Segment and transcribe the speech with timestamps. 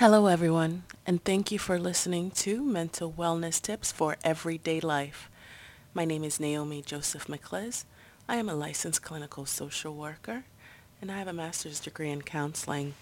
[0.00, 5.28] Hello, everyone, and thank you for listening to Mental Wellness Tips for Everyday Life.
[5.92, 7.84] My name is Naomi Joseph McCliz.
[8.26, 10.44] I am a licensed clinical social worker,
[11.02, 12.94] and I have a master's degree in counseling,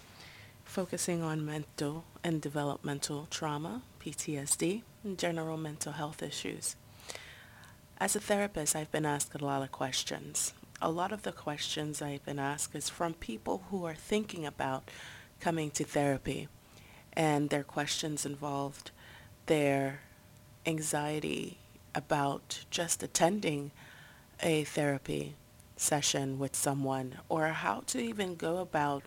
[0.65, 6.75] focusing on mental and developmental trauma, PTSD, and general mental health issues.
[7.97, 10.53] As a therapist, I've been asked a lot of questions.
[10.81, 14.91] A lot of the questions I've been asked is from people who are thinking about
[15.39, 16.49] coming to therapy
[17.19, 18.91] and their questions involved
[19.47, 19.99] their
[20.65, 21.57] anxiety
[21.93, 23.71] about just attending
[24.41, 25.35] a therapy
[25.75, 29.03] session with someone or how to even go about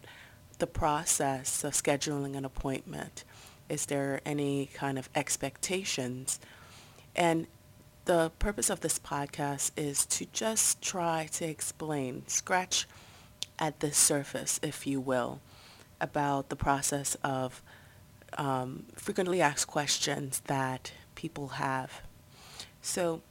[0.59, 3.25] the process of scheduling an appointment.
[3.71, 6.39] Is there any kind of expectations?
[7.17, 7.47] And
[8.05, 12.87] the purpose of this podcast is to just try to explain, scratch
[13.59, 15.41] at the surface, if you will,
[15.99, 17.63] about the process of
[18.39, 22.03] um, frequently asked questions that people have.
[22.81, 23.23] So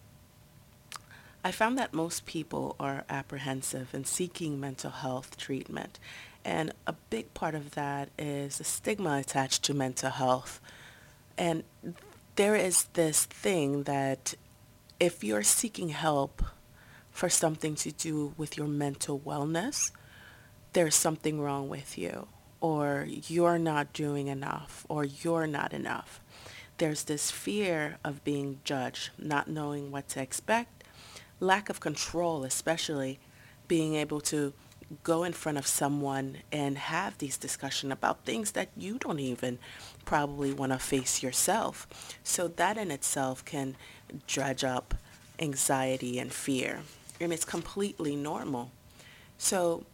[1.44, 6.00] I found that most people are apprehensive in seeking mental health treatment.
[6.45, 10.59] And a big part of that is the stigma attached to mental health.
[11.38, 11.64] And
[12.36, 14.36] there is this thing that
[15.00, 16.44] if you're seeking help
[17.11, 19.92] for something to do with your mental wellness,
[20.73, 22.28] there's something wrong with you
[22.62, 26.22] or you're not doing enough or you're not enough.
[26.78, 30.84] There's this fear of being judged, not knowing what to expect,
[31.39, 33.20] lack of control, especially
[33.67, 34.54] being able to
[35.04, 39.58] go in front of someone and have these discussions about things that you don't even
[40.06, 41.88] probably want to face yourself.
[42.23, 43.76] So that in itself can
[44.28, 44.95] dredge up
[45.39, 46.80] anxiety and fear.
[47.20, 48.72] And it's completely normal.
[49.38, 49.86] So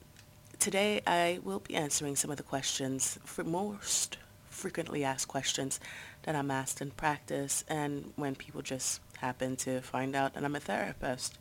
[0.67, 4.17] Today I will be answering some of the questions, for most
[4.49, 5.79] frequently asked questions
[6.23, 10.57] that I'm asked in practice and when people just happen to find out that I'm
[10.57, 11.39] a therapist.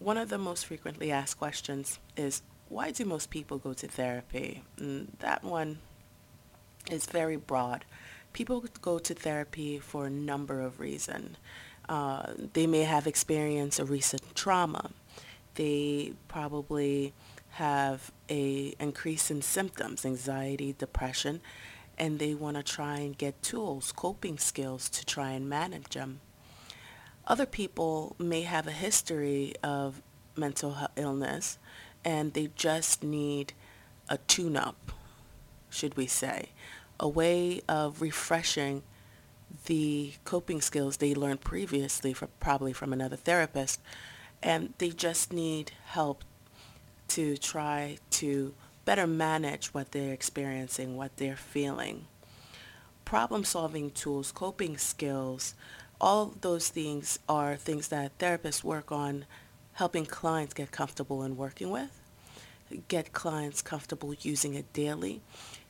[0.00, 4.64] One of the most frequently asked questions is, why do most people go to therapy?
[4.78, 5.78] And that one
[6.90, 7.84] is very broad.
[8.32, 11.36] People go to therapy for a number of reasons.
[11.88, 14.90] Uh, they may have experienced a recent trauma.
[15.58, 17.14] They probably
[17.50, 21.40] have a increase in symptoms, anxiety, depression,
[21.98, 26.20] and they want to try and get tools, coping skills to try and manage them.
[27.26, 30.00] Other people may have a history of
[30.36, 31.58] mental illness
[32.04, 33.52] and they just need
[34.08, 34.92] a tune-up,
[35.70, 36.50] should we say,
[37.00, 38.84] a way of refreshing
[39.66, 43.80] the coping skills they learned previously from, probably from another therapist
[44.42, 46.24] and they just need help
[47.08, 48.54] to try to
[48.84, 52.06] better manage what they're experiencing, what they're feeling.
[53.04, 55.54] Problem solving tools, coping skills,
[56.00, 59.24] all those things are things that therapists work on
[59.74, 62.00] helping clients get comfortable in working with,
[62.88, 65.20] get clients comfortable using it daily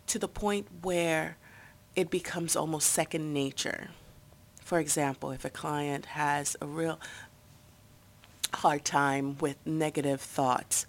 [0.06, 1.36] to the point where
[1.94, 3.88] it becomes almost second nature.
[4.62, 7.00] For example, if a client has a real
[8.54, 10.86] hard time with negative thoughts,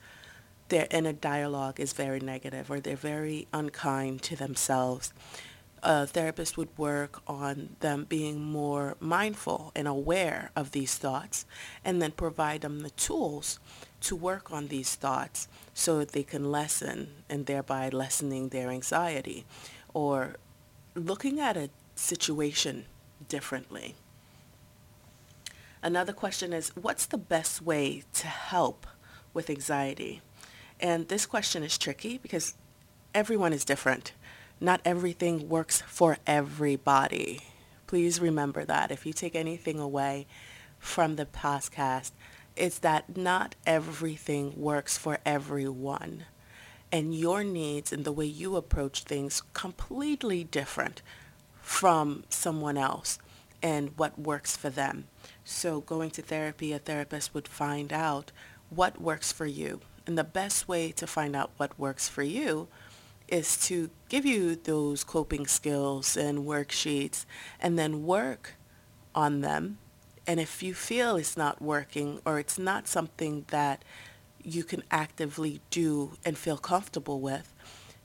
[0.70, 5.14] their inner dialogue is very negative or they're very unkind to themselves.
[5.82, 11.46] A therapist would work on them being more mindful and aware of these thoughts
[11.86, 13.60] and then provide them the tools
[14.02, 19.46] to work on these thoughts so that they can lessen and thereby lessening their anxiety
[19.94, 20.36] or
[20.96, 22.86] looking at a situation
[23.28, 23.96] differently.
[25.82, 28.86] Another question is, what's the best way to help
[29.34, 30.22] with anxiety?
[30.80, 32.56] And this question is tricky because
[33.14, 34.12] everyone is different.
[34.60, 37.42] Not everything works for everybody.
[37.88, 38.92] Please remember that.
[38.92, 40.28] If you take anything away
[40.80, 42.12] from the podcast,
[42.58, 46.26] it's that not everything works for everyone.
[46.92, 51.02] And your needs and the way you approach things completely different
[51.62, 53.18] from someone else
[53.62, 55.08] and what works for them.
[55.44, 58.32] So going to therapy, a therapist would find out
[58.70, 62.68] what works for you and the best way to find out what works for you
[63.28, 67.26] is to give you those coping skills and worksheets
[67.60, 68.56] and then work
[69.14, 69.78] on them.
[70.26, 73.86] And if you feel it's not working or it's not something that
[74.44, 77.54] you can actively do and feel comfortable with,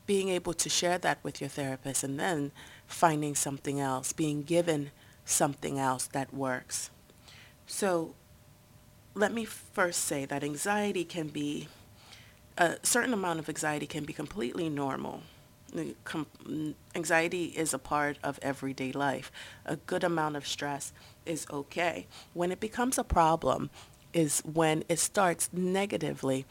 [0.05, 2.53] being able to share that with your therapist and then
[2.87, 4.91] finding something else, being given
[5.25, 6.91] something else that works.
[7.67, 8.15] So
[9.15, 11.69] let me first say that anxiety can be
[12.57, 15.23] a certain amount of anxiety can be completely normal.
[16.95, 19.33] Anxiety is a part of everyday life.
[19.67, 20.93] A good amount of stress
[21.27, 22.07] is okay.
[22.33, 23.71] When it becomes a problem
[24.13, 26.47] is when it starts negatively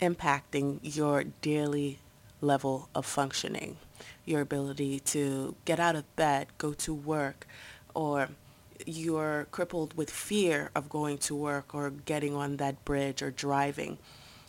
[0.00, 1.98] impacting your daily
[2.40, 3.76] level of functioning,
[4.24, 7.46] your ability to get out of bed, go to work,
[7.94, 8.28] or
[8.86, 13.98] you're crippled with fear of going to work or getting on that bridge or driving.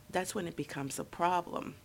[0.10, 1.76] That's when it becomes a problem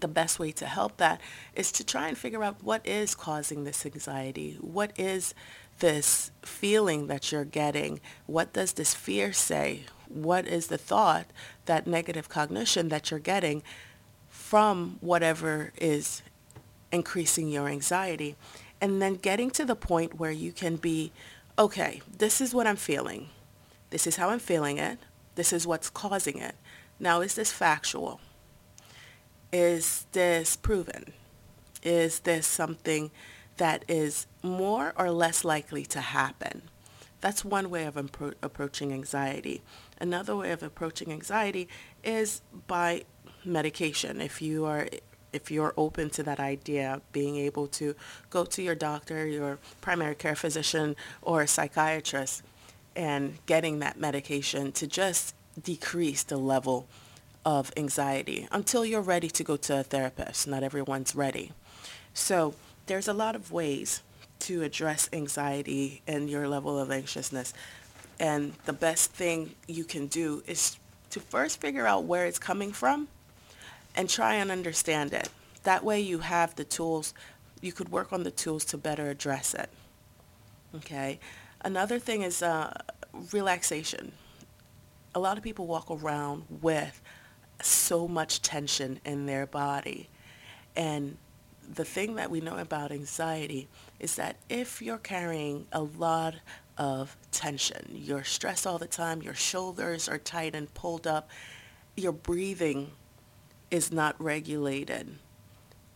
[0.00, 1.20] the best way to help that
[1.54, 4.56] is to try and figure out what is causing this anxiety.
[4.60, 5.34] What is
[5.78, 8.00] this feeling that you're getting?
[8.26, 9.84] What does this fear say?
[10.08, 11.26] What is the thought,
[11.66, 13.62] that negative cognition that you're getting
[14.28, 16.22] from whatever is
[16.92, 18.36] increasing your anxiety?
[18.80, 21.12] And then getting to the point where you can be,
[21.58, 23.28] okay, this is what I'm feeling.
[23.90, 24.98] This is how I'm feeling it.
[25.34, 26.54] This is what's causing it.
[27.00, 28.20] Now, is this factual?
[29.52, 31.12] Is this proven?
[31.82, 33.10] Is this something
[33.56, 36.62] that is more or less likely to happen?
[37.20, 39.62] That's one way of appro- approaching anxiety.
[40.00, 41.68] Another way of approaching anxiety
[42.04, 43.04] is by
[43.44, 44.20] medication.
[44.20, 44.88] If you are
[45.32, 47.94] if you're open to that idea, being able to
[48.30, 52.42] go to your doctor, your primary care physician, or psychiatrist
[52.96, 56.86] and getting that medication to just decrease the level
[57.44, 60.48] of anxiety until you're ready to go to a therapist.
[60.48, 61.52] Not everyone's ready.
[62.12, 62.54] So
[62.86, 64.02] there's a lot of ways
[64.40, 67.52] to address anxiety and your level of anxiousness.
[68.20, 70.76] And the best thing you can do is
[71.10, 73.08] to first figure out where it's coming from
[73.98, 75.28] and try and understand it.
[75.64, 77.12] That way you have the tools,
[77.60, 79.68] you could work on the tools to better address it.
[80.76, 81.18] Okay.
[81.62, 82.72] Another thing is uh,
[83.32, 84.12] relaxation.
[85.16, 87.02] A lot of people walk around with
[87.60, 90.08] so much tension in their body.
[90.76, 91.16] And
[91.74, 93.66] the thing that we know about anxiety
[93.98, 96.36] is that if you're carrying a lot
[96.76, 101.28] of tension, you're stressed all the time, your shoulders are tight and pulled up,
[101.96, 102.92] you're breathing
[103.70, 105.18] is not regulated.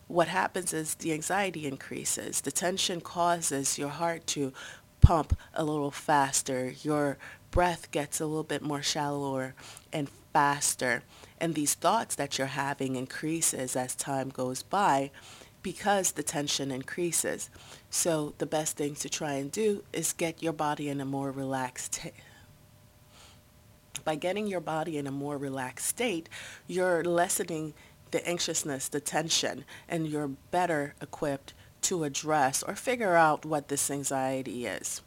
[0.07, 2.41] What happens is the anxiety increases.
[2.41, 4.53] The tension causes your heart to
[5.01, 6.73] pump a little faster.
[6.83, 7.17] Your
[7.51, 9.55] breath gets a little bit more shallower
[9.91, 11.03] and faster
[11.43, 15.11] and these thoughts that you're having increases as time goes by
[15.61, 17.49] because the tension increases.
[17.89, 21.31] So the best thing to try and do is get your body in a more
[21.31, 22.13] relaxed state.
[24.03, 26.29] By getting your body in a more relaxed state,
[26.67, 27.73] you're lessening
[28.11, 31.53] the anxiousness, the tension, and you're better equipped
[31.83, 35.01] to address or figure out what this anxiety is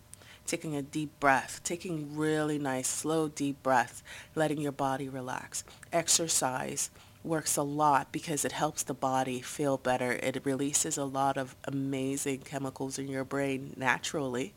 [0.47, 4.03] taking a deep breath, taking really nice, slow, deep breaths,
[4.35, 5.65] letting your body relax.
[5.93, 6.91] Exercise
[7.25, 10.13] works a lot because it helps the body feel better.
[10.13, 14.55] It releases a lot of amazing chemicals in your brain naturally,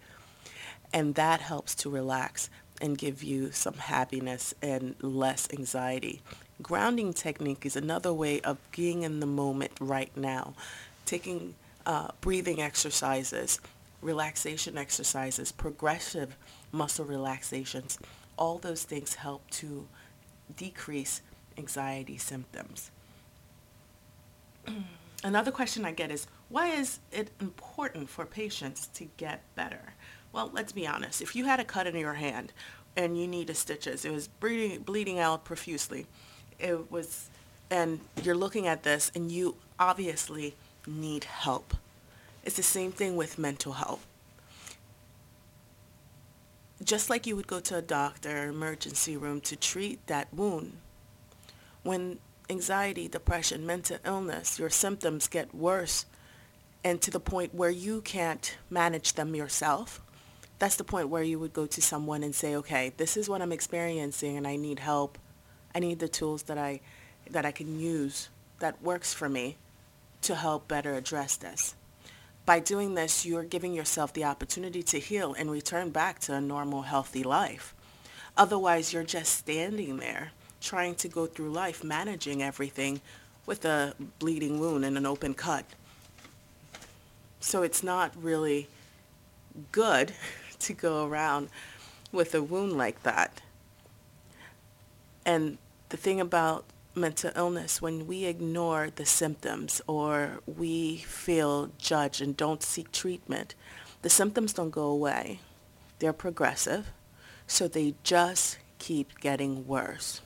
[0.94, 2.50] and that helps to relax
[2.82, 6.22] and give you some happiness and less anxiety.
[6.62, 10.54] Grounding technique is another way of being in the moment right now.
[11.06, 11.56] Taking
[11.86, 13.60] uh, breathing exercises,
[14.02, 16.36] relaxation exercises, progressive
[16.72, 17.98] muscle relaxations,
[18.38, 19.88] all those things help to
[20.56, 21.22] decrease
[21.58, 22.92] anxiety symptoms.
[25.24, 29.94] Another question I get is, why is it important for patients to get better?
[30.32, 31.22] Well, let's be honest.
[31.22, 32.54] If you had a cut in your hand
[32.96, 36.06] and you needed stitches, it was bleeding, bleeding out profusely,
[36.60, 37.30] it was,
[37.70, 40.56] and you're looking at this and you obviously
[40.86, 41.74] need help.
[42.44, 44.06] It's the same thing with mental health.
[46.84, 50.78] Just like you would go to a doctor or emergency room to treat that wound,
[51.84, 52.20] when
[52.50, 56.06] anxiety, depression, mental illness, your symptoms get worse
[56.84, 60.02] and to the point where you can't manage them yourself,
[60.60, 63.42] that's the point where you would go to someone and say, okay, this is what
[63.42, 65.18] I'm experiencing and I need help.
[65.74, 66.82] I need the tools that I,
[67.32, 69.56] that I can use that works for me
[70.24, 71.76] to help better address this.
[72.46, 76.42] By doing this, you're giving yourself the opportunity to heal and return back to a
[76.42, 77.74] normal, healthy life.
[78.36, 83.00] Otherwise, you're just standing there trying to go through life managing everything
[83.46, 85.64] with a bleeding wound and an open cut.
[87.40, 88.68] So it's not really
[89.72, 90.12] good
[90.60, 91.50] to go around
[92.12, 93.42] with a wound like that.
[95.26, 95.58] And
[95.90, 102.36] the thing about mental illness when we ignore the symptoms or we feel judged and
[102.36, 103.56] don't seek treatment.
[104.02, 105.40] The symptoms don't go away.
[106.00, 106.88] They're progressive,
[107.48, 110.22] so they just keep getting worse.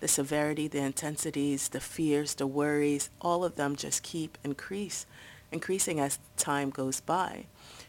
[0.00, 5.06] the severity, the intensities, the fears, the worries, all of them just keep increase,
[5.50, 7.46] increasing as time goes by.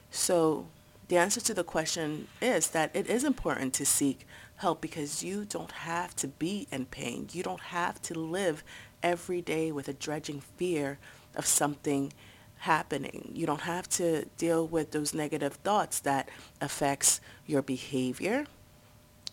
[0.10, 0.68] So
[1.08, 5.46] the answer to the question is that it is important to seek help because you
[5.46, 7.28] don't have to be in pain.
[7.32, 8.64] You don't have to live
[9.02, 10.98] every day with a dredging fear
[11.36, 12.12] of something
[12.60, 13.32] happening.
[13.34, 16.28] You don't have to deal with those negative thoughts that
[16.60, 18.46] affects your behavior,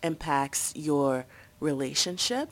[0.03, 1.25] impacts your
[1.59, 2.49] relationship,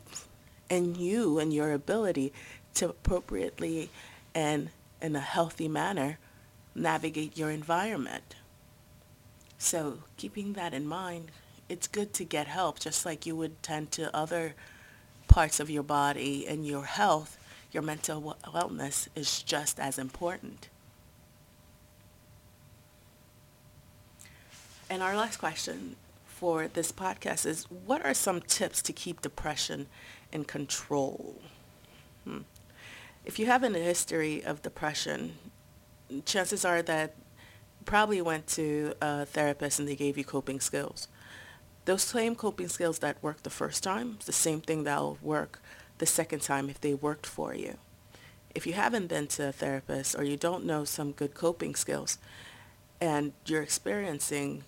[0.70, 2.34] and you and your ability
[2.74, 3.89] to appropriately
[4.34, 4.70] and
[5.01, 6.18] in a healthy manner
[6.74, 8.36] navigate your environment.
[9.63, 11.32] So keeping that in mind,
[11.70, 14.55] it's good to get help just like you would tend to other
[15.29, 17.38] parts of your body and your health.
[17.72, 20.67] Your mental wellness is just as important.
[24.89, 29.88] And our last question for this podcast is, what are some tips to keep depression
[30.34, 31.41] in control?
[32.25, 32.39] Hmm.
[33.24, 35.36] If you have a history of depression,
[36.25, 37.15] chances are that
[37.84, 41.08] probably went to a therapist and they gave you coping skills.
[41.86, 45.62] Those same coping skills that worked the first time, the same thing that will work
[45.98, 47.78] the second time if they worked for you.
[48.56, 52.18] If you haven't been to a therapist or you don't know some good coping skills
[53.02, 54.63] and you're experiencing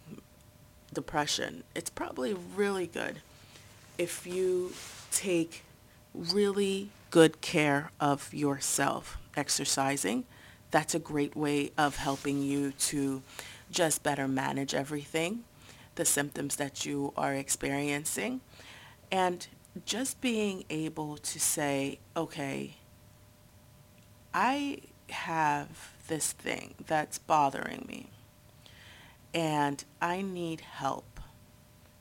[0.93, 3.21] depression, it's probably really good
[3.97, 4.73] if you
[5.11, 5.63] take
[6.13, 9.17] really good care of yourself.
[9.37, 10.25] Exercising,
[10.71, 13.21] that's a great way of helping you to
[13.71, 15.43] just better manage everything,
[15.95, 18.41] the symptoms that you are experiencing,
[19.11, 19.47] and
[19.85, 22.75] just being able to say, okay,
[24.33, 24.79] I
[25.09, 28.09] have this thing that's bothering me
[29.33, 31.19] and I need help.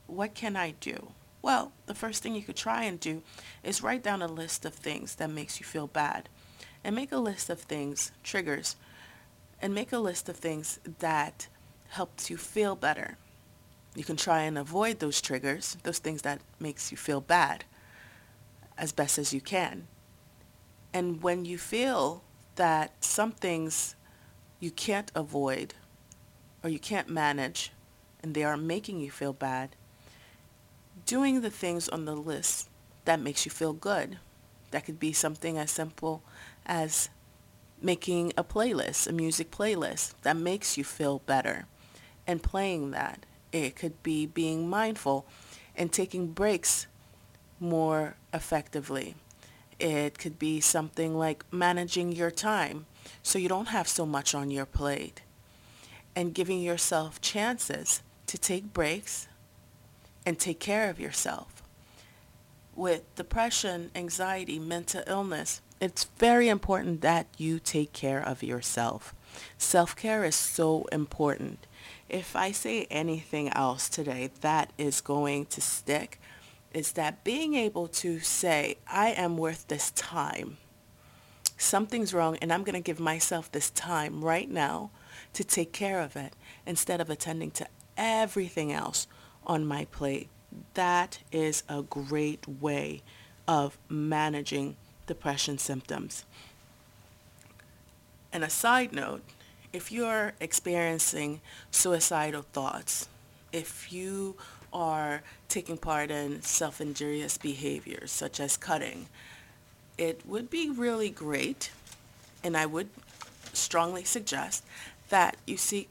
[0.06, 1.08] What can I do?
[1.42, 3.22] Well, the first thing you could try and do
[3.62, 6.28] is write down a list of things that makes you feel bad
[6.84, 8.76] and make a list of things, triggers,
[9.60, 11.48] and make a list of things that
[11.88, 13.16] helps you feel better.
[13.94, 17.64] You can try and avoid those triggers, those things that makes you feel bad
[18.76, 19.86] as best as you can.
[20.92, 22.22] And when you feel
[22.56, 23.94] that some things
[24.60, 25.74] you can't avoid
[26.62, 27.72] or you can't manage
[28.22, 29.76] and they are making you feel bad,
[31.06, 32.68] doing the things on the list
[33.04, 34.18] that makes you feel good.
[34.70, 36.22] That could be something as simple
[36.66, 37.08] as
[37.80, 41.66] making a playlist, a music playlist that makes you feel better
[42.26, 43.26] and playing that.
[43.52, 45.26] It could be being mindful
[45.76, 46.86] and taking breaks
[47.60, 49.14] more effectively.
[49.78, 52.86] It could be something like managing your time
[53.22, 55.22] so you don't have so much on your plate
[56.16, 59.28] and giving yourself chances to take breaks
[60.24, 61.62] and take care of yourself.
[62.74, 69.14] With depression, anxiety, mental illness, it's very important that you take care of yourself.
[69.58, 71.66] Self-care is so important.
[72.08, 76.18] If I say anything else today that is going to stick,
[76.72, 80.56] is that being able to say, I am worth this time.
[81.58, 84.90] Something's wrong and I'm going to give myself this time right now
[85.34, 86.32] to take care of it
[86.66, 89.06] instead of attending to everything else
[89.46, 90.30] on my plate.
[90.72, 93.02] That is a great way
[93.46, 94.76] of managing
[95.06, 96.24] depression symptoms.
[98.32, 99.22] And a side note,
[99.72, 103.08] if you're experiencing suicidal thoughts,
[103.52, 104.36] if you
[104.72, 109.06] are taking part in self-injurious behaviors such as cutting,
[109.96, 111.70] it would be really great,
[112.42, 112.88] and I would
[113.52, 114.64] strongly suggest
[115.10, 115.88] that you seek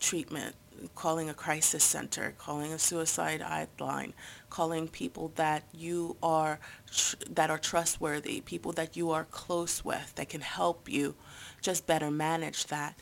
[0.00, 0.54] treatment
[0.94, 4.12] calling a crisis center, calling a suicide hotline,
[4.50, 6.58] calling people that you are
[6.90, 11.14] tr- that are trustworthy, people that you are close with that can help you
[11.60, 12.98] just better manage that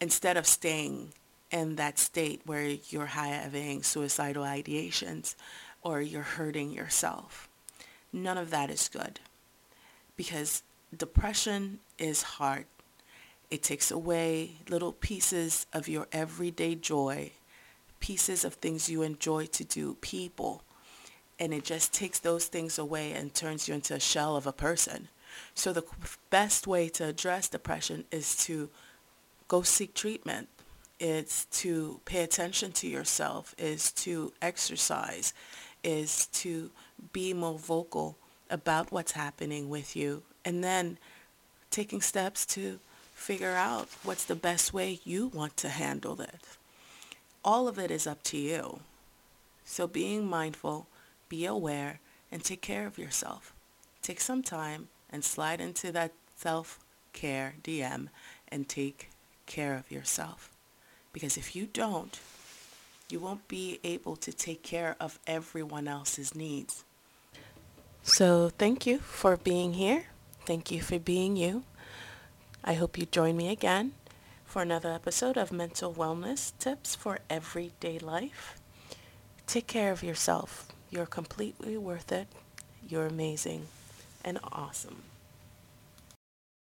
[0.00, 1.12] instead of staying
[1.50, 5.34] in that state where you're having suicidal ideations
[5.82, 7.48] or you're hurting yourself.
[8.12, 9.20] None of that is good
[10.16, 10.62] because
[10.96, 12.66] depression is hard
[13.50, 17.32] it takes away little pieces of your everyday joy,
[18.00, 20.62] pieces of things you enjoy to do, people.
[21.38, 24.52] And it just takes those things away and turns you into a shell of a
[24.52, 25.08] person.
[25.54, 25.84] So the
[26.30, 28.70] best way to address depression is to
[29.48, 30.48] go seek treatment.
[31.00, 35.34] It's to pay attention to yourself, is to exercise,
[35.82, 36.70] is to
[37.12, 38.16] be more vocal
[38.48, 40.22] about what's happening with you.
[40.44, 40.98] And then
[41.70, 42.78] taking steps to
[43.24, 46.58] figure out what's the best way you want to handle it.
[47.42, 48.80] All of it is up to you.
[49.64, 50.86] So being mindful,
[51.30, 52.00] be aware,
[52.30, 53.54] and take care of yourself.
[54.02, 58.08] Take some time and slide into that self-care DM
[58.48, 59.08] and take
[59.46, 60.50] care of yourself.
[61.14, 62.20] Because if you don't,
[63.08, 66.84] you won't be able to take care of everyone else's needs.
[68.02, 70.04] So thank you for being here.
[70.44, 71.62] Thank you for being you.
[72.66, 73.92] I hope you join me again
[74.46, 78.58] for another episode of Mental Wellness Tips for Everyday Life.
[79.46, 80.68] Take care of yourself.
[80.88, 82.26] You're completely worth it.
[82.88, 83.66] You're amazing
[84.24, 85.02] and awesome.